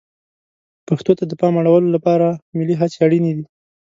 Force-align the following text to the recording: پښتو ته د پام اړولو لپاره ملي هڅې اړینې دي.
پښتو 0.87 1.11
ته 1.17 1.23
د 1.27 1.31
پام 1.41 1.53
اړولو 1.61 1.89
لپاره 1.95 2.27
ملي 2.57 2.75
هڅې 2.81 2.97
اړینې 3.05 3.31
دي. 3.37 3.45